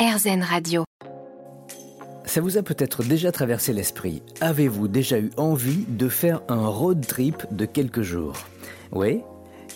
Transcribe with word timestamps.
RZN 0.00 0.42
Radio. 0.42 0.84
Ça 2.24 2.40
vous 2.40 2.56
a 2.56 2.62
peut-être 2.62 3.02
déjà 3.02 3.32
traversé 3.32 3.74
l'esprit. 3.74 4.22
Avez-vous 4.40 4.88
déjà 4.88 5.18
eu 5.18 5.30
envie 5.36 5.84
de 5.88 6.08
faire 6.08 6.40
un 6.48 6.66
road 6.66 7.06
trip 7.06 7.44
de 7.50 7.66
quelques 7.66 8.00
jours? 8.00 8.46
Oui? 8.92 9.20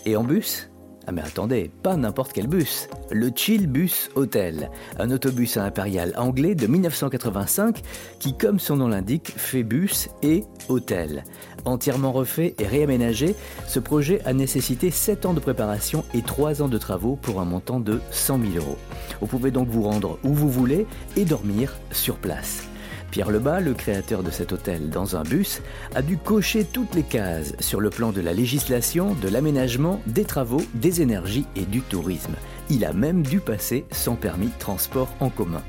Et 0.07 0.17
en 0.17 0.25
bus? 0.25 0.71
Ah 1.07 1.13
mais 1.13 1.23
attendez, 1.23 1.71
pas 1.83 1.97
n'importe 1.97 2.33
quel 2.33 2.47
bus. 2.47 2.89
Le 3.11 3.31
Chill 3.35 3.67
Bus 3.67 4.09
Hotel, 4.15 4.71
un 4.99 5.11
autobus 5.11 5.57
impérial 5.57 6.15
anglais 6.17 6.55
de 6.55 6.67
1985 6.67 7.83
qui, 8.19 8.37
comme 8.37 8.59
son 8.59 8.77
nom 8.77 8.89
l'indique, 8.89 9.33
fait 9.37 9.63
bus 9.63 10.09
et 10.23 10.45
hôtel. 10.69 11.25
Entièrement 11.67 12.13
refait 12.13 12.55
et 12.59 12.67
réaménagé, 12.67 13.35
ce 13.67 13.81
projet 13.81 14.23
a 14.25 14.33
nécessité 14.33 14.91
7 14.91 15.27
ans 15.27 15.35
de 15.35 15.41
préparation 15.41 16.05
et 16.15 16.23
3 16.23 16.63
ans 16.63 16.69
de 16.69 16.79
travaux 16.79 17.17
pour 17.17 17.41
un 17.41 17.45
montant 17.45 17.81
de 17.81 18.01
100 18.11 18.41
000 18.53 18.65
euros. 18.65 18.79
Vous 19.21 19.27
pouvez 19.27 19.51
donc 19.51 19.69
vous 19.69 19.83
rendre 19.83 20.19
où 20.25 20.33
vous 20.33 20.51
voulez 20.51 20.87
et 21.17 21.25
dormir 21.25 21.77
sur 21.91 22.17
place. 22.17 22.69
Pierre 23.15 23.31
Lebas, 23.31 23.61
le 23.61 23.75
créateur 23.75 24.25
de 24.25 24.31
cet 24.33 24.51
hôtel 24.51 24.91
dans 24.91 25.15
un 25.15 25.23
bus, 25.23 25.63
a 25.95 26.03
dû 26.03 26.19
cocher 26.19 26.65
toutes 26.65 26.97
les 26.97 27.05
cases 27.05 27.55
sur 27.61 27.81
le 27.81 27.89
plan 27.89 28.11
de 28.11 28.21
la 28.21 28.33
législation, 28.33 29.15
de 29.15 29.29
l'aménagement, 29.29 30.01
des 30.09 30.25
travaux, 30.25 30.63
des 30.75 31.01
énergies 31.01 31.47
et 31.55 31.65
du 31.65 31.81
tourisme. 31.81 32.35
Il 32.71 32.85
a 32.85 32.93
même 32.93 33.23
dû 33.23 33.39
passer 33.39 33.85
son 33.93 34.17
permis 34.17 34.51
transport 34.59 35.15
en 35.21 35.31
commun. 35.31 35.63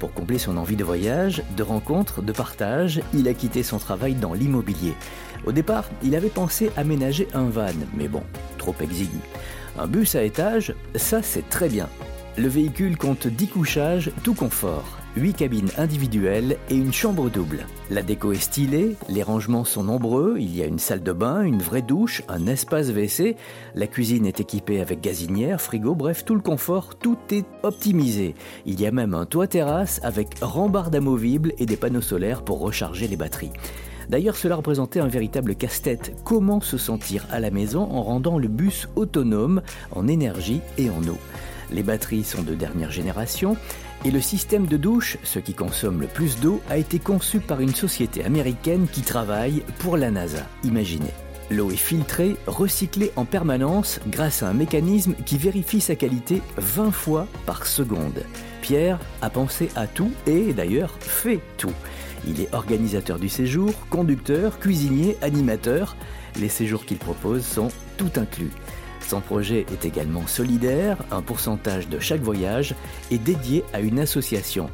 Pour 0.00 0.12
combler 0.12 0.38
son 0.38 0.56
envie 0.56 0.74
de 0.74 0.82
voyage, 0.82 1.44
de 1.56 1.62
rencontres, 1.62 2.22
de 2.22 2.32
partage, 2.32 3.00
il 3.14 3.28
a 3.28 3.34
quitté 3.34 3.62
son 3.62 3.78
travail 3.78 4.16
dans 4.16 4.34
l'immobilier. 4.34 4.94
Au 5.46 5.52
départ, 5.52 5.84
il 6.02 6.16
avait 6.16 6.28
pensé 6.28 6.72
aménager 6.76 7.28
un 7.34 7.50
van, 7.50 7.70
mais 7.94 8.08
bon, 8.08 8.24
trop 8.58 8.74
exigu. 8.80 9.20
Un 9.78 9.86
bus 9.86 10.16
à 10.16 10.24
étage, 10.24 10.74
ça 10.96 11.22
c'est 11.22 11.48
très 11.50 11.68
bien. 11.68 11.88
Le 12.36 12.48
véhicule 12.48 12.96
compte 12.96 13.28
10 13.28 13.46
couchages, 13.46 14.10
tout 14.24 14.34
confort. 14.34 14.99
8 15.16 15.34
cabines 15.34 15.70
individuelles 15.76 16.56
et 16.68 16.76
une 16.76 16.92
chambre 16.92 17.30
double. 17.30 17.66
La 17.90 18.02
déco 18.02 18.32
est 18.32 18.40
stylée, 18.40 18.96
les 19.08 19.22
rangements 19.22 19.64
sont 19.64 19.82
nombreux, 19.82 20.36
il 20.38 20.54
y 20.56 20.62
a 20.62 20.66
une 20.66 20.78
salle 20.78 21.02
de 21.02 21.12
bain, 21.12 21.42
une 21.42 21.62
vraie 21.62 21.82
douche, 21.82 22.22
un 22.28 22.46
espace 22.46 22.88
WC, 22.90 23.36
la 23.74 23.86
cuisine 23.86 24.26
est 24.26 24.40
équipée 24.40 24.80
avec 24.80 25.00
gazinière, 25.00 25.60
frigo, 25.60 25.94
bref, 25.94 26.24
tout 26.24 26.36
le 26.36 26.40
confort, 26.40 26.94
tout 26.94 27.18
est 27.30 27.46
optimisé. 27.62 28.34
Il 28.66 28.80
y 28.80 28.86
a 28.86 28.92
même 28.92 29.14
un 29.14 29.26
toit 29.26 29.48
terrasse 29.48 30.00
avec 30.04 30.38
rambarde 30.40 30.94
amovible 30.94 31.52
et 31.58 31.66
des 31.66 31.76
panneaux 31.76 32.00
solaires 32.00 32.42
pour 32.42 32.60
recharger 32.60 33.08
les 33.08 33.16
batteries. 33.16 33.52
D'ailleurs, 34.08 34.36
cela 34.36 34.56
représentait 34.56 35.00
un 35.00 35.08
véritable 35.08 35.54
casse-tête. 35.54 36.14
Comment 36.24 36.60
se 36.60 36.78
sentir 36.78 37.26
à 37.30 37.38
la 37.38 37.50
maison 37.50 37.82
en 37.82 38.02
rendant 38.02 38.38
le 38.38 38.48
bus 38.48 38.88
autonome 38.96 39.62
en 39.92 40.08
énergie 40.08 40.60
et 40.78 40.90
en 40.90 41.02
eau? 41.08 41.18
Les 41.72 41.82
batteries 41.82 42.24
sont 42.24 42.42
de 42.42 42.54
dernière 42.54 42.90
génération 42.90 43.56
et 44.04 44.10
le 44.10 44.20
système 44.20 44.66
de 44.66 44.76
douche, 44.76 45.18
ce 45.24 45.38
qui 45.38 45.54
consomme 45.54 46.00
le 46.00 46.06
plus 46.06 46.40
d'eau, 46.40 46.60
a 46.70 46.78
été 46.78 46.98
conçu 46.98 47.38
par 47.38 47.60
une 47.60 47.74
société 47.74 48.24
américaine 48.24 48.86
qui 48.90 49.02
travaille 49.02 49.62
pour 49.78 49.96
la 49.96 50.10
NASA. 50.10 50.46
Imaginez. 50.64 51.12
L'eau 51.50 51.70
est 51.70 51.76
filtrée, 51.76 52.36
recyclée 52.46 53.10
en 53.16 53.24
permanence 53.24 53.98
grâce 54.06 54.42
à 54.42 54.48
un 54.48 54.54
mécanisme 54.54 55.14
qui 55.26 55.36
vérifie 55.36 55.80
sa 55.80 55.96
qualité 55.96 56.42
20 56.56 56.92
fois 56.92 57.26
par 57.44 57.66
seconde. 57.66 58.24
Pierre 58.62 59.00
a 59.20 59.30
pensé 59.30 59.68
à 59.74 59.86
tout 59.86 60.12
et 60.26 60.52
d'ailleurs 60.52 60.94
fait 61.00 61.40
tout. 61.58 61.72
Il 62.26 62.40
est 62.40 62.54
organisateur 62.54 63.18
du 63.18 63.28
séjour, 63.28 63.72
conducteur, 63.88 64.60
cuisinier, 64.60 65.16
animateur. 65.22 65.96
Les 66.38 66.48
séjours 66.48 66.86
qu'il 66.86 66.98
propose 66.98 67.44
sont 67.44 67.68
tout 67.96 68.12
inclus. 68.16 68.50
Son 69.06 69.20
projet 69.20 69.66
est 69.72 69.84
également 69.84 70.26
solidaire, 70.26 70.98
un 71.10 71.22
pourcentage 71.22 71.88
de 71.88 71.98
chaque 71.98 72.20
voyage 72.20 72.74
est 73.10 73.18
dédié 73.18 73.64
à 73.72 73.80
une 73.80 73.98
association. 73.98 74.70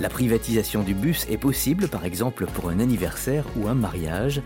La 0.00 0.08
privatisation 0.08 0.82
du 0.82 0.94
bus 0.94 1.26
est 1.28 1.38
possible 1.38 1.88
par 1.88 2.04
exemple 2.04 2.46
pour 2.46 2.70
un 2.70 2.80
anniversaire 2.80 3.44
ou 3.56 3.68
un 3.68 3.74
mariage. 3.74 4.42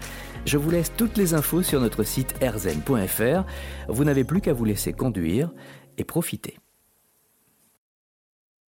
Je 0.46 0.58
vous 0.58 0.70
laisse 0.70 0.92
toutes 0.96 1.16
les 1.16 1.34
infos 1.34 1.62
sur 1.62 1.80
notre 1.80 2.02
site 2.04 2.34
erzen.fr. 2.40 3.44
Vous 3.88 4.04
n'avez 4.04 4.24
plus 4.24 4.40
qu'à 4.40 4.52
vous 4.52 4.64
laisser 4.64 4.92
conduire 4.92 5.50
et 5.98 6.04
profiter. 6.04 6.58